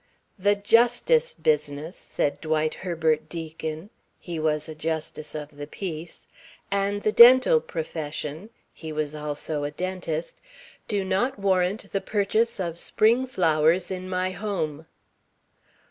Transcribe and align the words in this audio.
"The 0.39 0.55
justice 0.55 1.35
business" 1.35 1.95
said 2.15 2.41
Dwight 2.41 2.73
Herbert 2.81 3.29
Deacon 3.29 3.91
he 4.19 4.39
was 4.39 4.67
a 4.67 4.73
justice 4.73 5.35
of 5.35 5.57
the 5.57 5.67
peace 5.67 6.25
"and 6.71 7.03
the 7.03 7.11
dental 7.11 7.59
profession" 7.61 8.49
he 8.73 8.91
was 8.91 9.13
also 9.13 9.63
a 9.63 9.69
dentist 9.69 10.41
"do 10.87 11.03
not 11.03 11.37
warrant 11.37 11.91
the 11.91 12.01
purchase 12.01 12.59
of 12.59 12.79
spring 12.79 13.27
flowers 13.27 13.91
in 13.91 14.09
my 14.09 14.31
home." 14.31 14.87